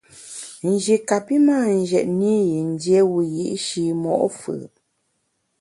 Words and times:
Nji 0.69 0.95
kapi 1.09 1.35
mâ 1.45 1.57
njetne 1.79 2.31
i 2.41 2.47
yin 2.51 2.69
dié 2.81 2.99
wiyi’shi 3.11 3.85
mo’ 4.01 4.13
fù’. 4.37 4.53